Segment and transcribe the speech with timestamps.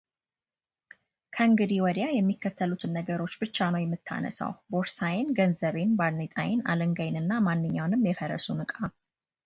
[1.35, 8.81] ከእንግዲህ ወዲያ የሚከተሉትን ነገሮች ብቻ ነው የምታነሳው ቦርሳዬን፣ ገንዘቤን ባርኔጣዬን አለንጋዬንና ማንኛውንም የፈረሱን እቃ፡፡